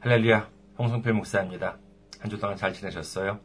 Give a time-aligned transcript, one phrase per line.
[0.00, 1.76] 할렐루야, 홍성필 목사입니다.
[2.20, 3.40] 한 주 동안 잘 지내셨어요?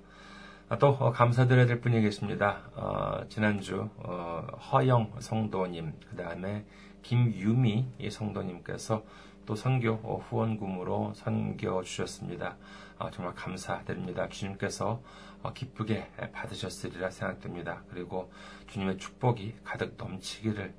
[0.69, 2.61] 아, 또 어, 감사드려야 될 분이 계십니다.
[2.75, 6.63] 어, 지난주 어, 허영 성도님, 그 다음에
[7.01, 9.03] 김유미 성도님께서
[9.47, 12.57] 또 선교 어, 후원금으로 선교 주셨습니다.
[12.99, 14.29] 어, 정말 감사드립니다.
[14.29, 15.01] 주님께서
[15.41, 17.81] 어, 기쁘게 받으셨으리라 생각됩니다.
[17.89, 18.31] 그리고
[18.67, 20.73] 주님의 축복이 가득 넘치기를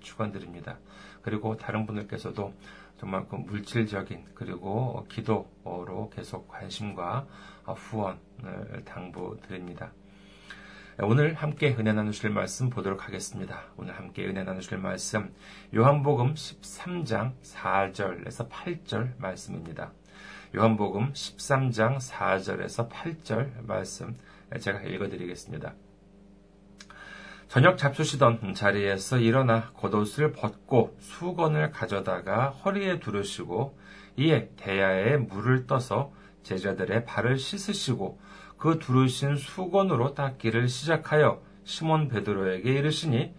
[0.00, 0.78] 축원드립니다.
[1.22, 2.54] 그리고 다른 분들께서도
[2.98, 7.26] 정말 그 물질적인 그리고 기도로 계속 관심과
[7.64, 9.92] 후원을 당부드립니다.
[11.00, 13.62] 오늘 함께 은혜 나누실 말씀 보도록 하겠습니다.
[13.76, 15.32] 오늘 함께 은혜 나누실 말씀
[15.72, 19.92] 요한복음 13장 4절에서 8절 말씀입니다.
[20.56, 24.16] 요한복음 13장 4절에서 8절 말씀
[24.58, 25.72] 제가 읽어드리겠습니다.
[27.48, 33.78] 저녁 잡수시던 자리에서 일어나 겉옷을 벗고 수건을 가져다가 허리에 두르시고
[34.16, 38.20] 이에 대야에 물을 떠서 제자들의 발을 씻으시고
[38.58, 43.34] 그 두르신 수건으로 닦기를 시작하여 시몬 베드로에게 이르시니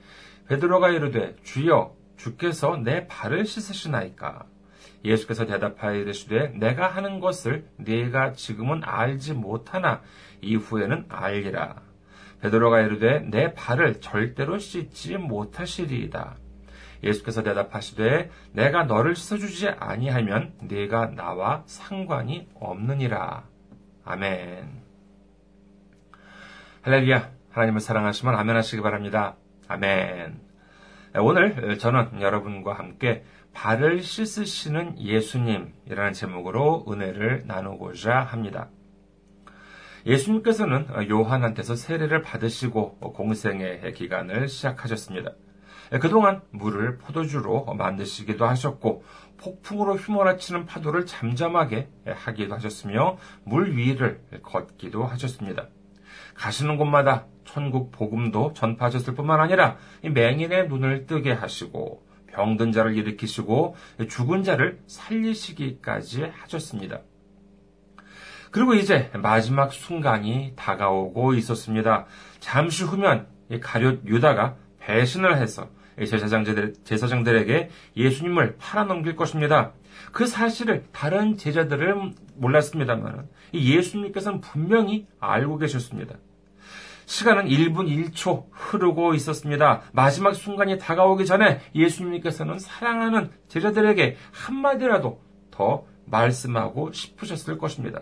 [0.48, 4.46] 베드로가 이르되 주여 주께서 내 발을 씻으시나이까?
[5.06, 10.02] 예수께서 대답하여 이르시되 내가 하는 것을 네가 지금은 알지 못하나
[10.42, 11.89] 이후에는 알리라
[12.42, 16.36] 베드로가 이르되 내 발을 절대로 씻지 못하시리이다.
[17.04, 23.44] 예수께서 대답하시되 내가 너를 씻어주지 아니하면 네가 나와 상관이 없느니라.
[24.04, 24.82] 아멘.
[26.82, 27.32] 할렐루야.
[27.52, 29.36] 하나님을 사랑하시면 아멘 하시기 바랍니다.
[29.68, 30.40] 아멘.
[31.20, 38.70] 오늘 저는 여러분과 함께 발을 씻으시는 예수님이라는 제목으로 은혜를 나누고자 합니다.
[40.06, 45.32] 예수님께서는 요한한테서 세례를 받으시고 공생의 기간을 시작하셨습니다.
[46.02, 49.04] 그동안 물을 포도주로 만드시기도 하셨고
[49.38, 55.68] 폭풍으로 휘몰아치는 파도를 잠잠하게 하기도 하셨으며 물 위를 걷기도 하셨습니다.
[56.36, 63.76] 가시는 곳마다 천국 복음도 전파하셨을 뿐만 아니라 맹인의 눈을 뜨게 하시고 병든 자를 일으키시고
[64.08, 67.02] 죽은 자를 살리시기까지 하셨습니다.
[68.52, 72.06] 그리고 이제 마지막 순간이 다가오고 있었습니다.
[72.40, 73.28] 잠시 후면
[73.62, 79.74] 가룟 유다가 배신을 해서 제사장들, 제사장들에게 예수님을 팔아넘길 것입니다.
[80.12, 86.16] 그 사실을 다른 제자들은 몰랐습니다만 예수님께서는 분명히 알고 계셨습니다.
[87.06, 89.82] 시간은 1분 1초 흐르고 있었습니다.
[89.92, 98.02] 마지막 순간이 다가오기 전에 예수님께서는 사랑하는 제자들에게 한마디라도 더 말씀하고 싶으셨을 것입니다.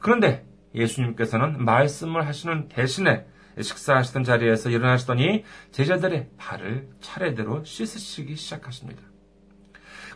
[0.00, 3.26] 그런데 예수님께서는 말씀을 하시는 대신에
[3.60, 9.02] 식사하시던 자리에서 일어나시더니 제자들의 발을 차례대로 씻으시기 시작하십니다.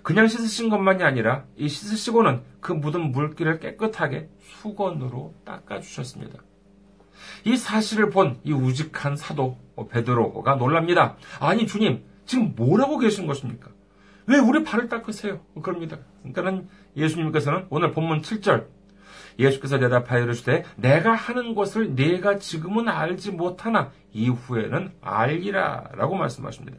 [0.03, 6.39] 그냥 씻으신 것만이 아니라 이 씻으시고는 그 묻은 물기를 깨끗하게 수건으로 닦아주셨습니다.
[7.45, 9.59] 이 사실을 본 이 우직한 사도
[9.91, 11.17] 베드로가 놀랍니다.
[11.41, 13.71] 아니 주님 지금 뭐라고 계신 것입니까?
[14.27, 15.41] 왜 우리 발을 닦으세요?
[15.63, 15.99] 그럽니다.
[16.21, 18.67] 그러니까는 예수님께서는 오늘 본문 7절
[19.39, 26.79] 예수께서 대답하여 이르시되 내가 하는 것을 네가 지금은 알지 못하나 이후에는 알리라 라고 말씀하십니다.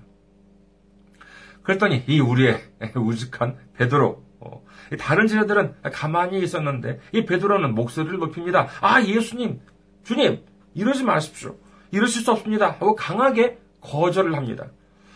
[1.63, 2.61] 그랬더니 이 우리의
[2.95, 4.63] 우직한 베드로 어,
[4.99, 8.67] 다른 제자들은 가만히 있었는데 이 베드로는 목소리를 높입니다.
[8.81, 9.61] 아 예수님
[10.03, 10.43] 주님
[10.73, 11.55] 이러지 마십시오.
[11.91, 12.71] 이러실 수 없습니다.
[12.71, 14.67] 하고 강하게 거절을 합니다.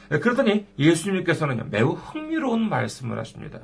[0.10, 3.60] 그랬더니 예수님께서는 매우 흥미로운 말씀을 하십니다.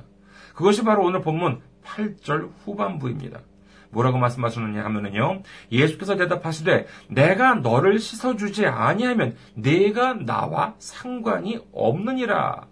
[0.54, 3.40] 그것이 바로 오늘 본문 8절 후반부입니다.
[3.94, 5.44] 뭐라고 말씀하셨느냐 하면은요.
[5.72, 12.68] 예수께서 대답하시되 내가 너를 씻어 주지 아니하면 내가 나와 상관이 없느니라.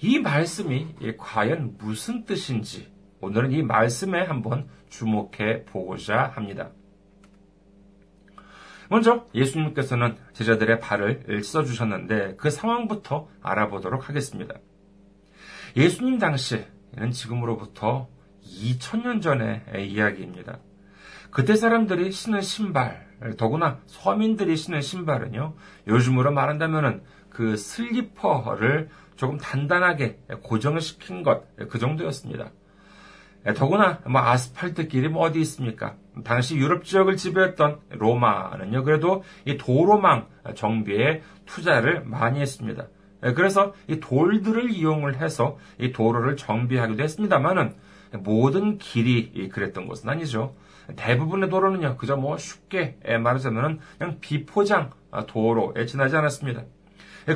[0.00, 6.70] 이 말씀이 과연 무슨 뜻인지 오늘은 이 말씀에 한번 주목해 보고자 합니다.
[8.88, 14.54] 먼저 예수님께서는 제자들의 발을 씻어 주셨는데 그 상황부터 알아보도록 하겠습니다.
[15.76, 18.08] 예수님 당시에는 지금으로부터
[18.46, 20.58] 2000년 전의 이야기입니다.
[21.30, 23.06] 그때 사람들이 신은 신발,
[23.36, 25.54] 더구나 서민들이 신는 신발은요,
[25.88, 32.50] 요즘으로 말한다면은 그 슬리퍼를 조금 단단하게 고정을 시킨 것, 그 정도였습니다.
[33.54, 35.94] 더구나 뭐 아스팔트 길이 뭐 어디 있습니까?
[36.24, 42.86] 당시 유럽 지역을 지배했던 로마는요, 그래도 이 도로망 정비에 투자를 많이 했습니다.
[43.34, 47.74] 그래서 이 돌들을 이용을 해서 이 도로를 정비하기도 했습니다만은
[48.22, 50.54] 모든 길이 그랬던 것은 아니죠.
[50.94, 54.90] 대부분의 도로는요, 그저 뭐 쉽게 말하자면 그냥 비포장
[55.26, 56.64] 도로에 지나지 않았습니다.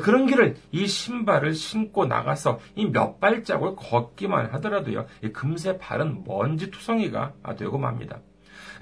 [0.02, 7.32] 그런 길을 이 신발을 신고 나가서 이 몇 발자국을 걷기만 하더라도요, 금세 발은 먼지 투성이가
[7.58, 8.20] 되고 맙니다.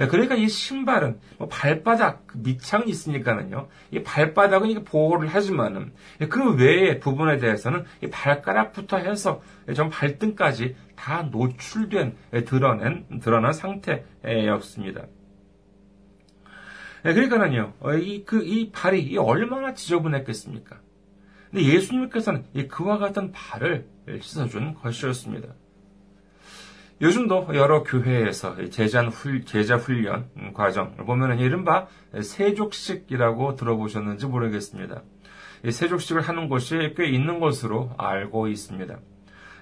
[0.06, 3.68] 그러니까 이 신발은 뭐 발바닥 그 밑창이 있으니까는요.
[3.90, 5.92] 이 발바닥은 이게 보호를 하지만은
[6.30, 9.42] 그 외의 부분에 대해서는 이 발가락부터 해서
[9.74, 12.16] 좀 발등까지 다 노출된
[12.46, 15.06] 드러낸 드러난 상태였습니다.
[17.02, 20.80] 그러니까는요, 이, 그, 이 발이 얼마나 지저분했겠습니까?
[21.50, 23.88] 근데 예수님께서는 그와 같은 발을
[24.20, 25.48] 씻어준 것이었습니다.
[27.00, 31.86] 요즘도 여러 교회에서 제자, 훈련 과정을 보면은 이른바
[32.20, 35.02] 세족식이라고 들어보셨는지 모르겠습니다.
[35.70, 38.98] 세족식을 하는 곳이 꽤 있는 것으로 알고 있습니다.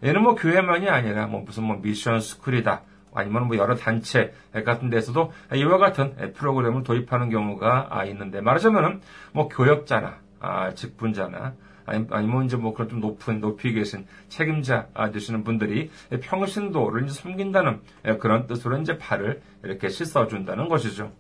[0.05, 2.83] 얘는 뭐 교회만이 아니라 뭐 무슨 뭐 미션 스쿨이다.
[3.15, 4.33] 아니면 뭐 여러 단체
[4.65, 9.01] 같은 데서도 이와 같은 프로그램을 도입하는 경우가 있는데 말하자면은
[9.33, 11.55] 뭐 교역자나 아, 직분자나
[11.87, 15.91] 아니면 이제 뭐 그런 좀 높은 높이 계신 책임자 되시는 분들이
[16.21, 17.81] 평신도를 이제 섬긴다는
[18.19, 21.13] 그런 뜻으로 이제 발을 이렇게 씻어준다는 것이죠.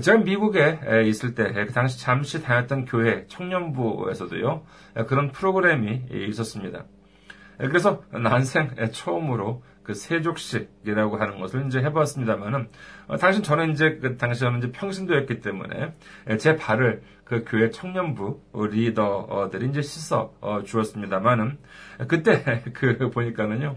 [0.00, 4.64] 제가 미국에 있을 때, 그 당시 잠시 다녔던 교회 청년부에서도요,
[5.06, 6.84] 그런 프로그램이 있었습니다.
[7.58, 12.68] 그래서 난생 처음으로 그 세족식이라고 하는 것을 이제 해봤습니다만은,
[13.06, 15.94] 어, 당시 저는 이제 그 당시 저는 이제 평신도였기 때문에
[16.38, 18.40] 제 발을 그 교회 청년부
[18.70, 21.58] 리더들이 이제 씻어 어, 주었습니다만은
[22.08, 23.76] 그때 그 보니까는요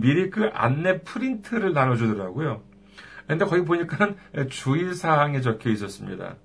[0.00, 2.62] 미리 그 안내 프린트를 나눠주더라고요.
[3.26, 4.16] 근데 거기 보니까는
[4.48, 6.36] 주의사항에 적혀 있었습니다.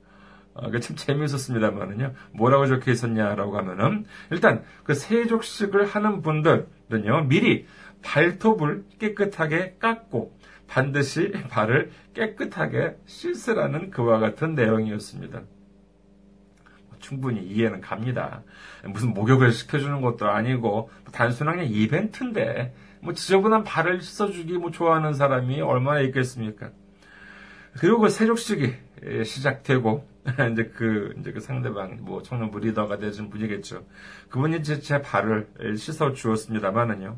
[0.55, 2.13] 어, 참 재미있었습니다만은요.
[2.31, 7.67] 뭐라고 적혀 있었냐라고 하면은, 일단, 그 세족식을 하는 분들은요, 미리
[8.01, 10.35] 발톱을 깨끗하게 깎고,
[10.67, 15.43] 반드시 발을 깨끗하게 씻으라는 그와 같은 내용이었습니다.
[16.99, 18.41] 충분히 이해는 갑니다.
[18.83, 25.61] 무슨 목욕을 시켜주는 것도 아니고 단순한 그냥 이벤트인데 뭐 지저분한 발을 씻어주기 뭐 좋아하는 사람이
[25.61, 26.71] 얼마나 있겠습니까?
[27.73, 28.73] 그리고 그 세족식이
[29.23, 30.14] 시작되고
[30.51, 33.85] 이제 그 이제 그 상대방 뭐 청년부 리더가 되신 분이겠죠.
[34.29, 37.15] 그분이 이제 제 발을 씻어 주었습니다만은요.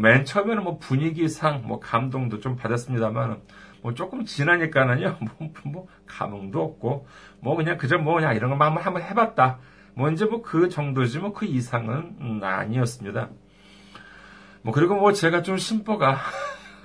[0.00, 3.40] 맨 처음에는 뭐 분위기상 뭐 감동도 좀 받았습니다만은
[3.82, 7.06] 뭐 조금 지나니까는요, 뭐, 뭐, 감흥도 없고,
[7.40, 9.58] 뭐 그냥 그저 뭐 그냥 이런 것만 한번 해봤다.
[9.94, 13.28] 뭐 이제 뭐 그 정도지 뭐 그 이상은 음, 아니었습니다.
[14.62, 16.16] 뭐 그리고 뭐 제가 좀 심보가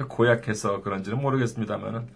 [0.08, 2.08] 고약해서 그런지는 모르겠습니다만은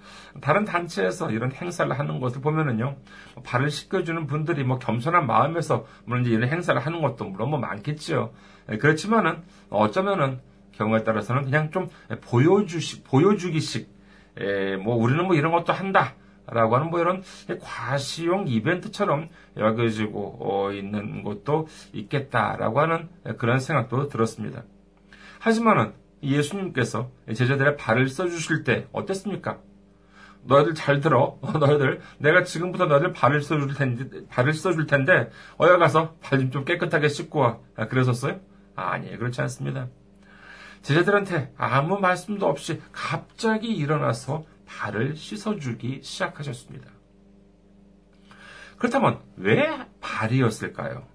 [0.42, 2.96] 다른 단체에서 이런 행사를 하는 것을 보면은요
[3.44, 8.34] 발을 씻겨주는 분들이 뭐 겸손한 마음에서 물론 이런 행사를 하는 것도 물론 뭐 많겠죠.
[8.72, 10.40] 예, 그렇지만은 어쩌면은
[10.74, 11.90] 경우에 따라서는 그냥 좀
[12.22, 13.90] 보여주시 보여주기식
[14.38, 16.16] 에, 뭐 우리는 뭐 이런 것도 한다.
[16.46, 17.24] 라고 하는 뭐 이런
[17.62, 23.08] 과시용 이벤트처럼 여겨지고 어, 있는 것도 있겠다라고 하는
[23.38, 24.64] 그런 생각도 들었습니다.
[25.40, 25.94] 하지만은
[26.24, 29.60] 예수님께서 제자들의 발을 써주실 때 어땠습니까?
[30.46, 31.38] 너희들 잘 들어.
[31.42, 35.30] 너희들 내가 지금부터 너희들 발을 써줄 텐데 발을 써줄 텐데
[35.60, 37.60] 어여 가서 발 좀 좀 깨끗하게 씻고 와.
[37.76, 38.40] 아, 그랬었어요?
[38.76, 39.88] 아니 그렇지 않습니다.
[40.82, 46.90] 제자들한테 아무 말씀도 없이 갑자기 일어나서 발을 씻어주기 시작하셨습니다.
[48.78, 49.70] 그렇다면 왜
[50.02, 51.06] 발이었을까요?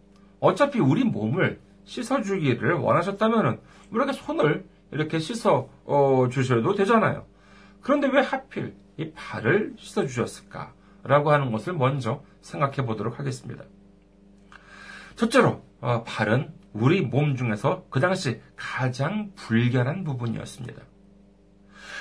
[0.40, 3.60] 어차피 우리 몸을 씻어주기를 원하셨다면
[3.90, 7.26] 우리가 손을 이렇게 씻어 어, 주셔도 되잖아요.
[7.80, 10.72] 그런데 왜 하필 이 발을 씻어 주셨을까?
[11.04, 13.64] 라고 하는 것을 먼저 생각해 보도록 하겠습니다.
[15.16, 20.82] 첫째로 어, 발은 우리 몸 중에서 그 당시 가장 불결한 부분이었습니다.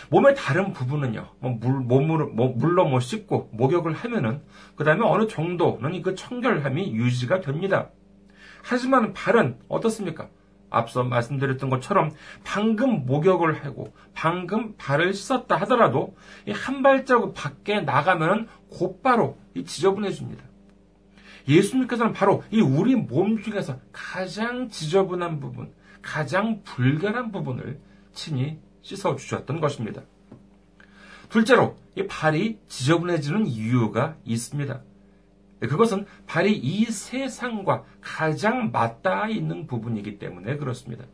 [0.10, 4.42] 몸의 다른 부분은요, 뭐 물, 몸으로, 뭐, 물로 뭐 씻고 목욕을 하면은,
[4.76, 7.90] 그 다음에 어느 정도는 그 청결함이 유지가 됩니다.
[8.64, 10.30] 하지만 발은 어떻습니까?
[10.70, 12.12] 앞서 말씀드렸던 것처럼
[12.44, 16.16] 방금 목욕을 하고 방금 발을 씻었다 하더라도
[16.52, 20.44] 한 발자국 밖에 나가면 곧바로 지저분해집니다.
[21.48, 27.80] 예수님께서는 바로 이 우리 몸 중에서 가장 지저분한 부분, 가장 불결한 부분을
[28.14, 30.02] 친히 씻어 주셨던 것입니다.
[31.30, 34.82] 둘째로 이 발이 지저분해지는 이유가 있습니다.
[35.60, 41.06] 그것은 발이 이 세상과 가장 맞닿아 있는 부분이기 때문에 그렇습니다.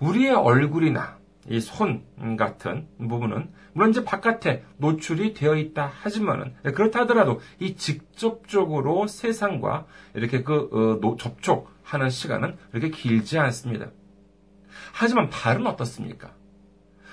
[0.00, 1.18] 우리의 얼굴이나
[1.48, 2.04] 이 손
[2.36, 10.44] 같은 부분은 물론 이제 바깥에 노출이 되어 있다 하지만은 그렇다 하더라도 이 직접적으로 세상과 이렇게
[10.44, 13.90] 그 어, 접촉하는 시간은 그렇게 길지 않습니다.
[14.92, 16.32] 하지만 발은 어떻습니까?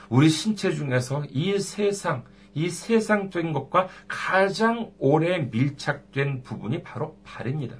[0.09, 7.77] 우리 신체 중에서 이 세상, 이 세상적인 것과 가장 오래 밀착된 부분이 바로 발입니다.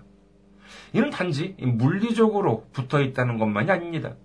[0.94, 4.16] 이는 단지 물리적으로 붙어 있다는 것만이 아닙니다.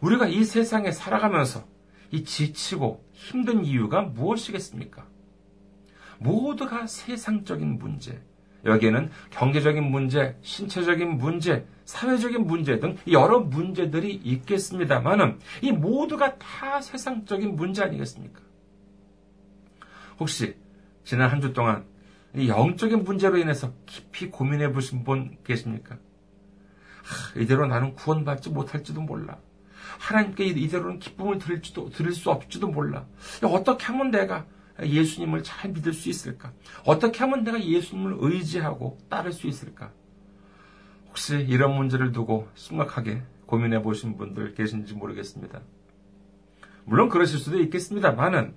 [0.00, 1.64] 우리가 이 세상에 살아가면서
[2.10, 5.06] 이 지치고 힘든 이유가 무엇이겠습니까?
[6.18, 8.20] 모두가 세상적인 문제,
[8.64, 17.56] 여기에는 경제적인 문제, 신체적인 문제, 사회적인 문제 등 여러 문제들이 있겠습니다만은 이 모두가 다 세상적인
[17.56, 18.40] 문제 아니겠습니까?
[20.18, 20.56] 혹시
[21.04, 21.84] 지난 한 주 동안
[22.36, 25.96] 영적인 문제로 인해서 깊이 고민해 보신 분 계십니까?
[27.04, 29.38] 하, 이대로 나는 구원받지 못할지도 몰라.
[29.98, 33.06] 하나님께 이대로는 기쁨을 드릴지도, 드릴 수 없지도 몰라.
[33.42, 34.44] 어떻게 하면 내가
[34.82, 36.52] 예수님을 잘 믿을 수 있을까?
[36.84, 39.92] 어떻게 하면 내가 예수님을 의지하고 따를 수 있을까?
[41.08, 45.62] 혹시 이런 문제를 두고 심각하게 고민해 보신 분들 계신지 모르겠습니다.
[46.84, 48.54] 물론 그러실 수도 있겠습니다만은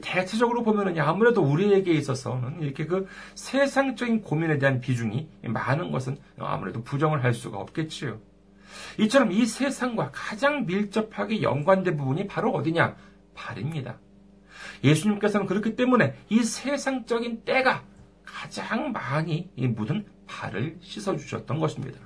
[0.00, 7.24] 대체적으로 보면은 아무래도 우리에게 있어서는 이렇게 그 세상적인 고민에 대한 비중이 많은 것은 아무래도 부정을
[7.24, 8.20] 할 수가 없겠지요.
[8.98, 12.96] 이처럼 이 세상과 가장 밀접하게 연관된 부분이 바로 어디냐?
[13.34, 13.98] 발입니다.
[14.84, 17.84] 예수님께서는 그렇기 때문에 이 세상적인 때가
[18.24, 21.98] 가장 많이 묻은 발을 씻어주셨던 것입니다.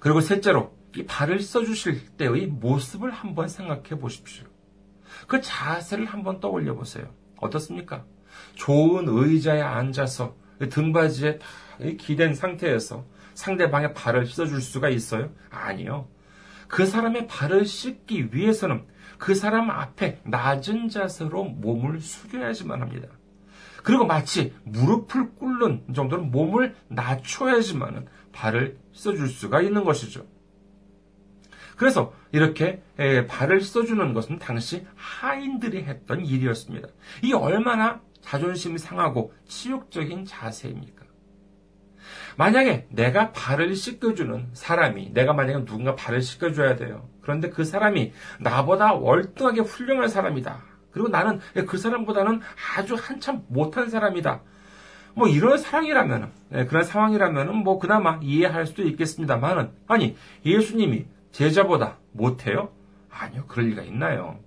[0.00, 4.46] 그리고 셋째로 이 발을 씻어주실 때의 모습을 한번 생각해 보십시오.
[5.26, 7.06] 그 자세를 한번 떠올려 보세요.
[7.38, 8.04] 어떻습니까?
[8.54, 10.36] 좋은 의자에 앉아서
[10.70, 11.46] 등받이에 다
[11.98, 13.04] 기댄 상태에서
[13.34, 15.30] 상대방의 발을 씻어줄 수가 있어요?
[15.50, 16.08] 아니요.
[16.68, 18.86] 그 사람의 발을 씻기 위해서는
[19.18, 23.08] 그 사람 앞에 낮은 자세로 몸을 숙여야지만 합니다.
[23.82, 30.26] 그리고 마치 무릎을 꿇는 정도로 몸을 낮춰야지만 발을 씻어줄 수가 있는 것이죠.
[31.76, 32.82] 그래서 이렇게
[33.28, 36.88] 발을 씻어주는 것은 당시 하인들이 했던 일이었습니다.
[37.22, 41.04] 이 얼마나 자존심이 상하고 치욕적인 자세입니까?
[42.36, 47.08] 만약에 내가 발을 씻겨주는 사람이, 내가 만약에 누군가 발을 씻겨줘야 돼요.
[47.22, 50.62] 그런데 그 사람이 나보다 월등하게 훌륭한 사람이다.
[50.90, 52.40] 그리고 나는 그 사람보다는
[52.76, 54.42] 아주 한참 못한 사람이다.
[55.14, 62.70] 뭐 이런 상황이라면, 네, 그런 상황이라면 뭐 그나마 이해할 수도 있겠습니다만은, 아니, 예수님이 제자보다 못해요?
[63.10, 64.38] 아니요, 그럴 리가 있나요?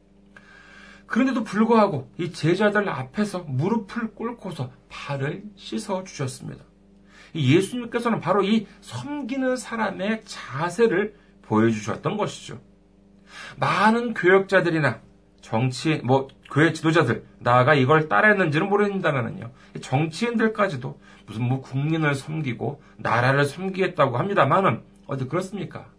[1.05, 6.63] 그런데도 불구하고 이 제자들 앞에서 무릎을 꿇고서 발을 씻어 주셨습니다.
[7.35, 12.61] 예수님께서는 바로 이 섬기는 사람의 자세를 보여주셨던 것이죠.
[13.57, 15.01] 많은 교역자들이나
[15.41, 19.51] 정치, 뭐, 교회 지도자들, 나아가 이걸 따라했는지는 모르겠다면요.
[19.81, 25.96] 정치인들까지도 무슨 뭐 국민을 섬기고 나라를 섬기겠다고 합니다만은, 어디 그렇습니까?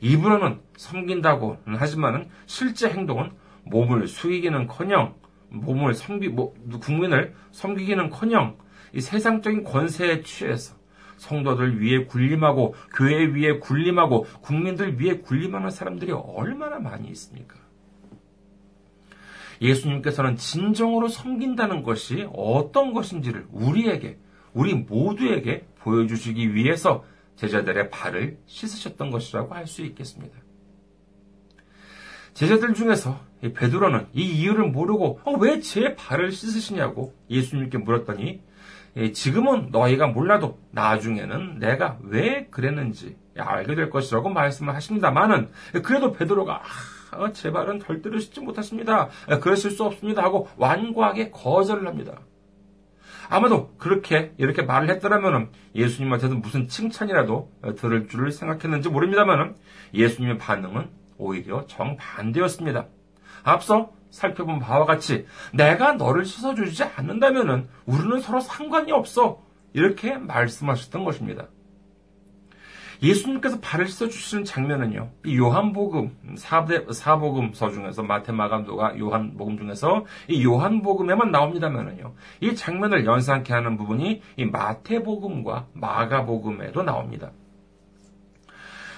[0.00, 3.30] 입으로는 섬긴다고 하지만은 실제 행동은
[3.64, 5.14] 몸을 숙이기는 커녕,
[5.48, 8.56] 몸을 섬기, 뭐, 국민을 섬기기는 커녕,
[8.92, 10.74] 이 세상적인 권세에 취해서
[11.16, 17.56] 성도들 위에 군림하고 교회 위에 군림하고 국민들 위에 군림하는 사람들이 얼마나 많이 있습니까?
[19.60, 24.18] 예수님께서는 진정으로 섬긴다는 것이 어떤 것인지를 우리에게,
[24.52, 27.04] 우리 모두에게 보여주시기 위해서
[27.36, 30.36] 제자들의 발을 씻으셨던 것이라고 할 수 있겠습니다.
[32.34, 38.42] 제자들 중에서 베드로는 이 이유를 모르고 어, 왜 제 발을 씻으시냐고 예수님께 물었더니
[38.96, 45.48] 예, 지금은 너희가 몰라도 나중에는 내가 왜 그랬는지 알게 될 것이라고 말씀을 하십니다만은
[45.82, 46.62] 그래도 베드로가
[47.10, 49.08] 아, 어, 제 발은 절대로 씻지 못하십니다.
[49.30, 52.20] 예, 그러실 수 없습니다 하고 완고하게 거절을 합니다.
[53.34, 59.56] 아마도 그렇게 이렇게 말을 했더라면 예수님한테도 무슨 칭찬이라도 들을 줄을 생각했는지 모릅니다만
[59.92, 60.88] 예수님의 반응은
[61.18, 62.86] 오히려 정반대였습니다.
[63.42, 69.42] 앞서 살펴본 바와 같이 내가 너를 씻어주지 않는다면 우리는 서로 상관이 없어.
[69.72, 71.48] 이렇게 말씀하셨던 것입니다.
[73.04, 82.14] 예수님께서 발을 씻어주시는 장면은요, 이 요한복음, 사복음서 중에서 마테, 마감도가 요한복음 중에서 이 요한복음에만 나옵니다면은요,
[82.40, 87.30] 이 장면을 연상케 하는 부분이 이 마태복음과 마가복음에도 나옵니다.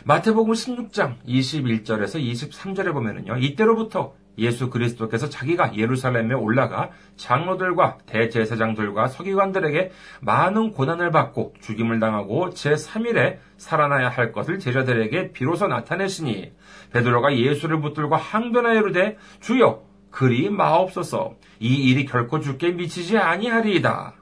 [0.04, 10.72] 마태복음 16장 21절에서 23절에 보면은요, 이때로부터 예수 그리스도께서 자기가 예루살렘에 올라가 장로들과 대제사장들과 서기관들에게 많은
[10.72, 16.52] 고난을 받고 죽임을 당하고 제3일에 살아나야 할 것을 제자들에게 비로소 나타내시니
[16.92, 24.14] 베드로가 예수를 붙들고 항변하여 이르되 주여 그리 마옵소서 이 일이 결코 죽게 미치지 아니하리이다.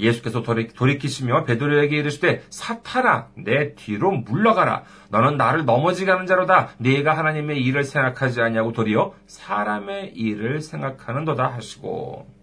[0.00, 7.60] 예수께서 돌이키시며 베드로에게 이르시되 사탄아 내 뒤로 물러가라 너는 나를 넘어지게 하는 자로다 네가 하나님의
[7.62, 12.40] 일을 생각하지 아니하고 도리어 사람의 일을 생각하는도다 하시고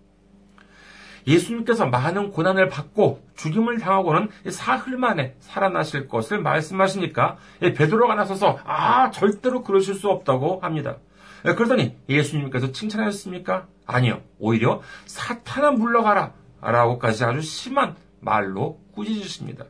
[1.27, 9.61] 예수님께서 많은 고난을 받고 죽임을 당하고는 사흘 만에 살아나실 것을 말씀하시니까 베드로가 나서서 아 절대로
[9.63, 10.95] 그러실 수 없다고 합니다.
[11.43, 13.67] 그러더니 예수님께서 칭찬하셨습니까?
[13.85, 14.21] 아니요.
[14.39, 19.65] 오히려 사탄아 물러가라 라고까지 아주 심한 말로 꾸짖으십니다.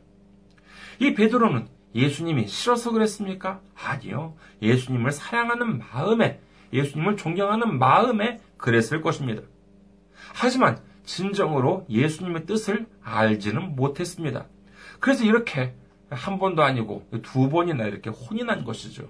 [1.00, 3.60] 이 베드로는 예수님이 싫어서 그랬습니까?
[3.74, 4.34] 아니요.
[4.62, 6.40] 예수님을 사랑하는 마음에,
[6.72, 9.42] 예수님을 존경하는 마음에 그랬을 것입니다.
[10.34, 14.46] 하지만 진정으로 예수님의 뜻을 알지는 못했습니다.
[15.00, 15.74] 그래서 이렇게
[16.10, 19.08] 한 번도 아니고 두 번이나 이렇게 혼이 난 것이죠.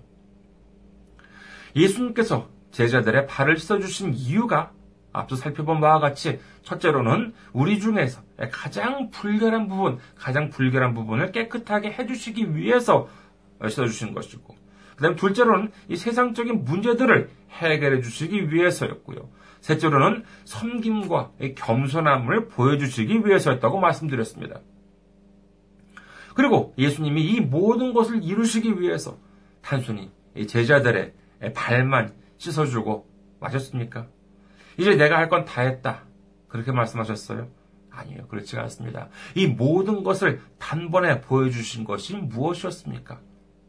[1.75, 4.73] 예수님께서 제자들의 발을 씻어주신 이유가
[5.13, 12.55] 앞서 살펴본 바와 같이 첫째로는 우리 중에서 가장 불결한 부분, 가장 불결한 부분을 깨끗하게 해주시기
[12.55, 13.09] 위해서
[13.63, 14.55] 씻어주신 것이고,
[14.97, 19.31] 그 다음 둘째로는 이 세상적인 문제들을 해결해 주시기 위해서였고요.
[19.61, 24.61] 셋째로는 섬김과 겸손함을 보여주시기 위해서였다고 말씀드렸습니다.
[26.35, 29.19] 그리고 예수님이 이 모든 것을 이루시기 위해서
[29.61, 30.13] 단순히
[30.47, 31.13] 제자들의
[31.55, 33.09] 발만 씻어주고
[33.41, 34.07] 마셨습니까?
[34.79, 36.05] 이제 내가 할 건 다 했다.
[36.49, 37.49] 그렇게 말씀하셨어요?
[37.91, 38.27] 아니요.
[38.29, 39.09] 그렇지 않습니다.
[39.35, 43.21] 이 모든 것을 단번에 보여주신 것이 무엇이었습니까?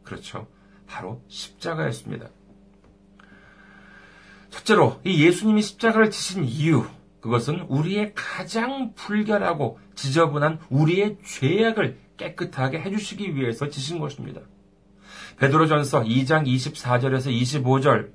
[0.03, 0.47] 그렇죠.
[0.87, 2.29] 바로 십자가였습니다.
[4.49, 6.85] 첫째로, 이 예수님이 십자가를 지신 이유,
[7.21, 14.41] 그것은 우리의 가장 불결하고 지저분한 우리의 죄악을 깨끗하게 해주시기 위해서 지신 것입니다.
[15.37, 17.31] 베드로전서 2장 24절에서
[17.63, 18.11] 25절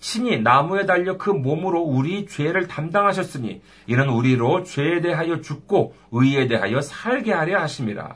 [0.00, 6.80] 친히 나무에 달려 그 몸으로 우리 죄를 담당하셨으니 이는 우리로 죄에 대하여 죽고 의에 대하여
[6.80, 8.14] 살게 하려 하심이라.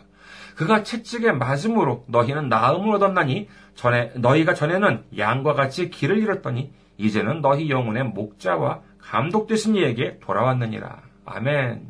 [0.56, 7.70] 그가 채찍에 맞음으로 너희는 나음을 얻었나니 전에 너희가 전에는 양과 같이 길을 잃었더니 이제는 너희
[7.70, 11.00] 영혼의 목자와 감독 되신 이에게 돌아왔느니라.
[11.24, 11.88] 아멘.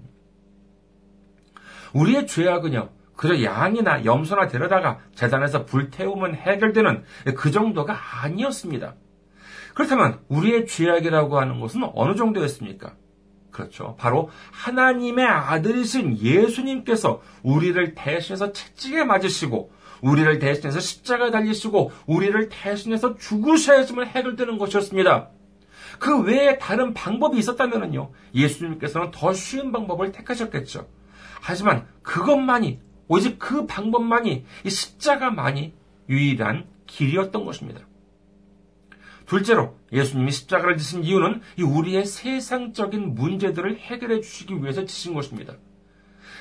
[1.93, 2.91] 우리의 죄악은요.
[3.17, 7.05] 그저 양이나 염소나 데려다가 재단에서 불태우면 해결되는
[7.37, 8.95] 그 정도가 아니었습니다.
[9.81, 12.97] 그렇다면 우리의 죄악이라고 하는 것은 어느 정도였습니까?
[13.51, 13.97] 그렇죠.
[13.99, 23.79] 바로 하나님의 아들이신 예수님께서 우리를 대신해서 채찍에 맞으시고 우리를 대신해서 십자가에 달리시고 우리를 대신해서 죽으셔야
[23.79, 25.31] 했음을 해결되는 것이었습니다.
[25.99, 28.11] 그 외에 다른 방법이 있었다면요.
[28.35, 30.87] 예수님께서는 더 쉬운 방법을 택하셨겠죠.
[31.41, 35.73] 하지만 그것만이 오직 그 방법만이 이 십자가만이
[36.11, 37.81] 유일한 길이었던 것입니다.
[39.31, 45.55] 둘째로 예수님이 십자가를 지신 이유는 우리의 세상적인 문제들을 해결해 주시기 위해서 지신 것입니다.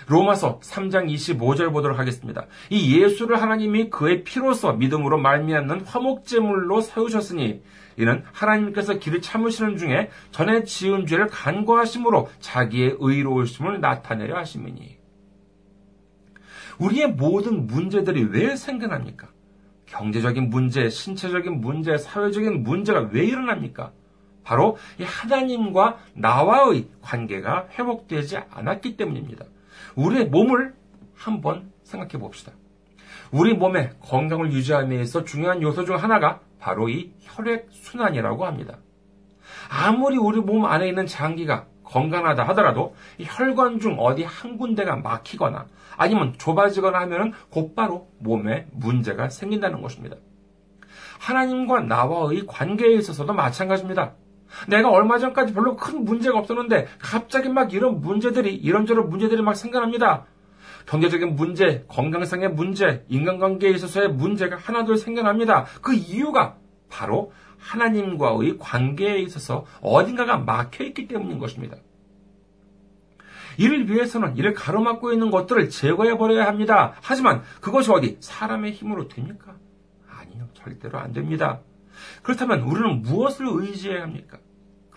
[0.07, 2.47] 로마서 3장 25절 보도록 하겠습니다.
[2.71, 7.61] 이 예수를 하나님이 그의 피로서 믿음으로 말미암는 화목제물로 세우셨으니
[7.97, 14.97] 이는 하나님께서 길을 참으시는 중에 전에 지은 죄를 간과하심으로 자기의 의로우심을 나타내려 하심이니
[16.79, 19.27] 우리의 모든 문제들이 왜 생겨납니까?
[19.99, 23.91] 경제적인 문제, 신체적인 문제, 사회적인 문제가 왜 일어납니까?
[24.45, 29.43] 바로 이 하나님과 나와의 관계가 회복되지 않았기 때문입니다.
[29.95, 30.73] 우리의 몸을
[31.13, 32.53] 한번 생각해 봅시다.
[33.31, 38.77] 우리 몸의 건강을 유지하기 위해서 중요한 요소 중 하나가 바로 이 혈액순환이라고 합니다.
[39.69, 46.33] 아무리 우리 몸 안에 있는 장기가 건강하다 하더라도 혈관 중 어디 한 군데가 막히거나 아니면
[46.37, 50.15] 좁아지거나 하면 곧바로 몸에 문제가 생긴다는 것입니다.
[51.19, 54.13] 하나님과 나와의 관계에 있어서도 마찬가지입니다.
[54.67, 60.25] 내가 얼마 전까지 별로 큰 문제가 없었는데 갑자기 막 이런 문제들이 이런저런 문제들이 막 생겨납니다.
[60.87, 65.65] 경제적인 문제, 건강상의 문제, 인간관계에 있어서의 문제가 하나둘 생겨납니다.
[65.81, 66.55] 그 이유가
[66.89, 71.77] 바로 하나님과의 관계에 있어서 어딘가가 막혀 있기 때문인 것입니다.
[73.57, 76.93] 이를 위해서는 이를 가로막고 있는 것들을 제거해 버려야 합니다.
[77.01, 79.55] 하지만 그것이 어디 사람의 힘으로 됩니까?
[80.07, 81.59] 아니요, 절대로 안 됩니다.
[82.23, 84.39] 그렇다면 우리는 무엇을 의지해야 합니까?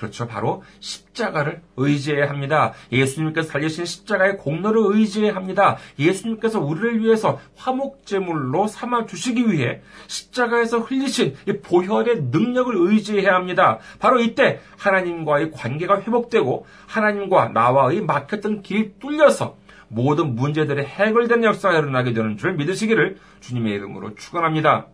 [0.02, 0.26] 그렇죠.
[0.26, 2.72] 바로 십자가를 의지해야 합니다.
[2.90, 5.76] 예수님께서 달리신 십자가의 공로를 의지해야 합니다.
[5.96, 13.78] 예수님께서 우리를 위해서 화목제물로 삼아 주시기 위해 십자가에서 흘리신 보혈의 능력을 의지해야 합니다.
[14.00, 22.12] 바로 이때 하나님과의 관계가 회복되고 하나님과 나와의 막혔던 길이 뚫려서 모든 문제들이 해결되는 역사가 일어나게
[22.12, 24.88] 되는 줄 믿으시기를 주님의 이름으로 축원합니다.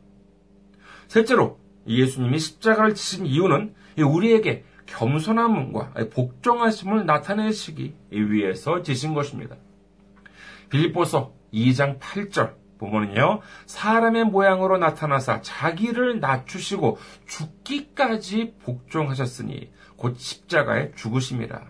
[1.07, 3.73] 셋째로 예수님이 십자가를 지신 이유는
[4.05, 9.57] 우리에게 겸손함과 복종하심을 나타내시기 위해서 지신 것입니다.
[10.71, 13.41] 빌립보서 2장 8절 보면요.
[13.67, 21.67] 사람의 모양으로 나타나사 자기를 낮추시고 죽기까지 복종하셨으니 곧 십자가에 죽으심이라.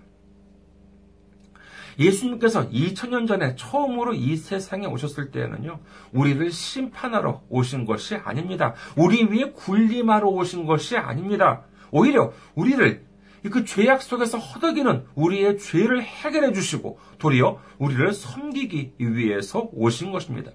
[1.98, 5.80] 예수님께서 2000년 전에 처음으로 이 세상에 오셨을 때에는요,
[6.12, 8.74] 우리를 심판하러 오신 것이 아닙니다.
[8.96, 11.64] 우리 위에 군림하러 오신 것이 아닙니다.
[11.90, 13.07] 오히려 우리를
[13.50, 20.52] 그 죄악 속에서 허덕이는 우리의 죄를 해결해 주시고 도리어 우리를 섬기기 위해서 오신 것입니다.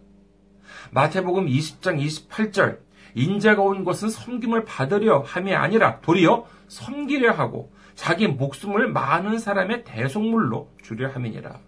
[0.91, 2.79] 마태복음 20장 28절
[3.15, 10.71] 인자가 온 것은 섬김을 받으려 함이 아니라 도리어 섬기려 하고 자기 목숨을 많은 사람의 대속물로
[10.81, 11.59] 주려 함이니라.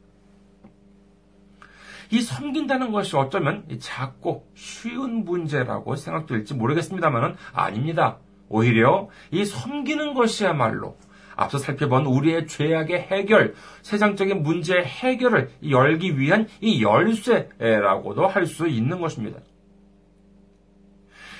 [2.11, 8.17] 이 섬긴다는 것이 어쩌면 작고 쉬운 문제라고 생각될지 모르겠습니다만 아닙니다.
[8.47, 10.97] 오히려 이 섬기는 것이야말로
[11.35, 19.01] 앞서 살펴본 우리의 죄악의 해결, 세상적인 문제의 해결을 열기 위한 이 열쇠라고도 할 수 있는
[19.01, 19.39] 것입니다.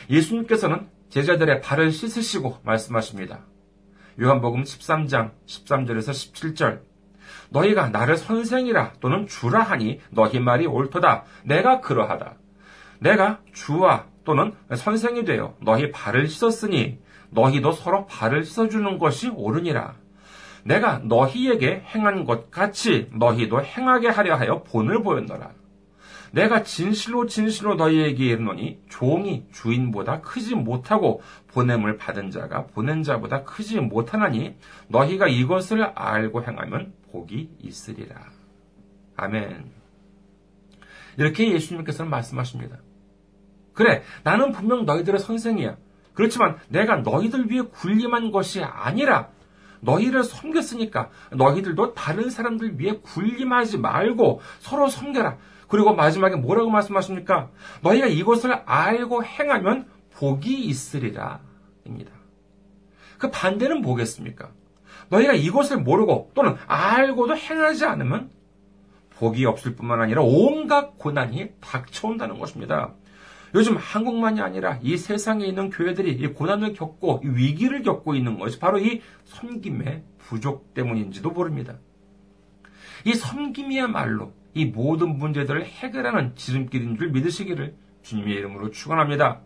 [0.10, 3.46] 예수님께서는 제자들의 발을 씻으시고 말씀하십니다.
[4.22, 6.82] 요한복음 13장 13절에서 17절
[7.50, 11.24] 너희가 나를 선생이라 또는 주라 하니 너희 말이 옳도다.
[11.44, 12.36] 내가 그러하다.
[13.00, 16.98] 내가 주와 또는 선생이 되어 너희 발을 씻었으니
[17.36, 19.96] 너희도 서로 발을 씻어주는 것이 옳으니라.
[20.64, 25.52] 내가 너희에게 행한 것 같이 너희도 행하게 하려 하여 본을 보였노라.
[26.32, 33.80] 내가 진실로 진실로 너희에게 이르노니 종이 주인보다 크지 못하고 보냄을 받은 자가 보낸 자보다 크지
[33.80, 34.56] 못하나니
[34.90, 38.16] 너희가 이것을 알고 행하면 복이 있으리라.
[39.16, 39.72] 아멘.
[41.18, 42.80] 이렇게 예수님께서는 말씀하십니다.
[43.74, 45.78] 그래, 나는 분명 너희들의 선생이야.
[46.16, 49.30] 그렇지만 내가 너희들 위해 군림한 것이 아니라
[49.82, 55.38] 너희를 섬겼으니까 너희들도 다른 사람들 위해 군림하지 말고 서로 섬겨라.
[55.68, 57.50] 그리고 마지막에 뭐라고 말씀하십니까?
[57.82, 61.42] 너희가 이것을 알고 행하면 복이 있으리라.
[61.86, 62.12] 입니다.
[63.18, 64.50] 그 반대는 뭐겠습니까?
[65.10, 68.30] 너희가 이것을 모르고 또는 알고도 행하지 않으면
[69.18, 72.94] 복이 없을 뿐만 아니라 온갖 고난이 닥쳐온다는 것입니다.
[73.56, 78.60] 요즘 한국만이 아니라 이 세상에 있는 교회들이 이 고난을 겪고 이 위기를 겪고 있는 것이
[78.60, 81.78] 바로 이 섬김의 부족 때문인지도 모릅니다.
[83.06, 89.42] 이 섬김이야말로 이 모든 문제들을 해결하는 지름길인 줄 믿으시기를 주님의 이름으로 축원합니다.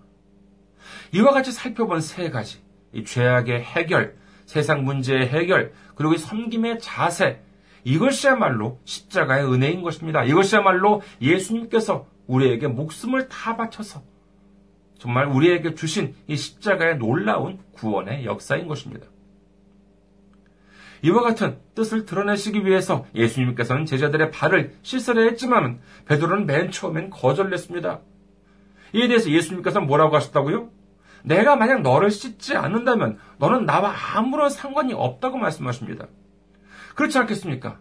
[1.13, 7.43] 이와 같이 살펴본 세 가지, 이 죄악의 해결, 세상 문제의 해결, 그리고 이 섬김의 자세,
[7.83, 10.23] 이것이야말로 십자가의 은혜인 것입니다.
[10.23, 14.03] 이것이야말로 예수님께서 우리에게 목숨을 다 바쳐서
[14.99, 19.07] 정말 우리에게 주신 이 십자가의 놀라운 구원의 역사인 것입니다.
[21.01, 28.01] 이와 같은 뜻을 드러내시기 위해서 예수님께서는 제자들의 발을 씻으려 했지만 베드로는 맨 처음엔 거절했습니다.
[28.93, 30.69] 이에 대해서 예수님께서는 뭐라고 하셨다고요?
[31.23, 36.07] 내가 만약 너를 씻지 않는다면 너는 나와 아무런 상관이 없다고 말씀하십니다.
[36.95, 37.79] 그렇지 않겠습니까?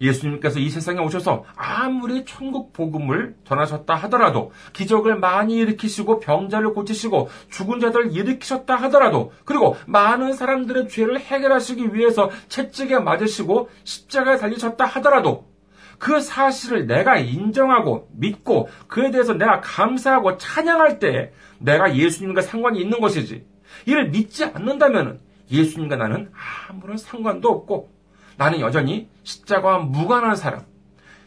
[0.00, 7.80] 예수님께서 이 세상에 오셔서 아무리 천국 복음을 전하셨다 하더라도 기적을 많이 일으키시고 병자를 고치시고 죽은
[7.80, 15.50] 자들을 일으키셨다 하더라도 그리고 많은 사람들의 죄를 해결하시기 위해서 채찍에 맞으시고 십자가에 달리셨다 하더라도
[15.98, 23.00] 그 사실을 내가 인정하고 믿고 그에 대해서 내가 감사하고 찬양할 때 내가 예수님과 상관이 있는
[23.00, 23.44] 것이지.
[23.84, 26.32] 이를 믿지 않는다면 예수님과 나는
[26.68, 27.99] 아무런 상관도 없고
[28.40, 30.64] 나는 여전히 십자가와 무관한 사람.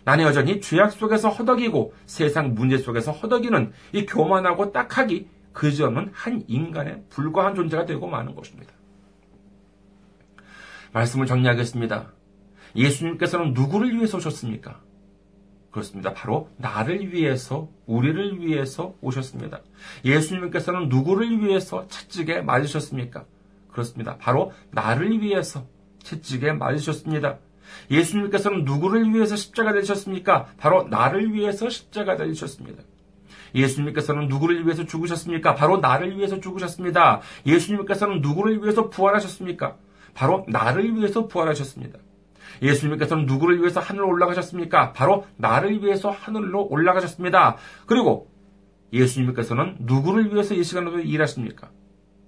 [0.03, 7.03] 나는 여전히 죄악 속에서 허덕이고 세상 문제 속에서 허덕이는 이 교만하고 딱하기 그지없는 한 인간에
[7.09, 8.73] 불과한 존재가 되고 마는 것입니다.
[10.91, 12.11] 말씀을 정리하겠습니다.
[12.75, 14.81] 예수님께서는 누구를 위해서 오셨습니까?
[15.69, 16.15] 그렇습니다.
[16.15, 19.61] 바로 나를 위해서, 우리를 위해서 오셨습니다.
[20.03, 23.25] 예수님께서는 누구를 위해서 채찍에 맞으셨습니까?
[23.71, 24.17] 그렇습니다.
[24.17, 25.67] 바로 나를 위해서
[26.03, 27.37] 채찍에 맞으셨습니다.
[27.89, 30.47] 예수님께서는 누구를 위해서 십자가 되셨습니까?
[30.57, 32.83] 바로 나를 위해서 십자가 되셨습니다.
[33.55, 35.55] 예수님께서는 누구를 위해서 죽으셨습니까?
[35.55, 37.21] 바로 나를 위해서 죽으셨습니다.
[37.45, 39.75] 예수님께서는 누구를 위해서 부활하셨습니까?
[40.13, 41.99] 바로 나를 위해서 부활하셨습니다.
[42.61, 44.93] 예수님께서는 누구를 위해서 하늘로 올라가셨습니까?
[44.93, 47.57] 바로 나를 위해서 하늘로 올라가셨습니다.
[47.85, 48.29] 그리고
[48.91, 51.69] 예수님께서는 누구를 위해서 이 시간에도 일하십니까?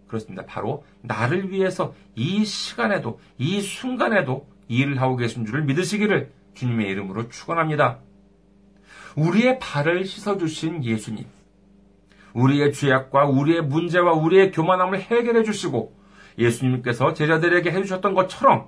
[0.08, 0.46] 그렇습니다.
[0.46, 8.00] 바로 나를 위해서 이 시간에도 이 순간에도 일을 하고 계신 줄을 믿으시기를 주님의 이름으로 축원합니다.
[9.16, 11.26] 우리의 발을 씻어 주신 예수님,
[12.34, 15.96] 우리의 죄악과 우리의 문제와 우리의 교만함을 해결해 주시고
[16.38, 18.68] 예수님께서 제자들에게 해 주셨던 것처럼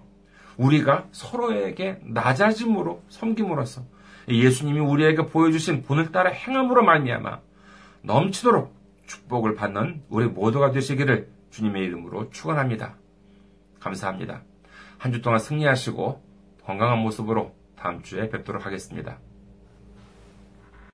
[0.58, 3.84] 우리가 서로에게 낮아짐으로 섬김으로써
[4.30, 7.40] 예수님이 우리에게 보여주신 본을 따라 행함으로 말미암아
[8.02, 8.77] 넘치도록
[9.08, 12.96] 축복을 받는 우리 모두가 되시기를 주님의 이름으로 축원합니다.
[13.80, 14.44] 감사합니다.
[14.98, 16.22] 한 주 동안 승리하시고
[16.64, 19.20] 건강한 모습으로 다음 주에 뵙도록 하겠습니다.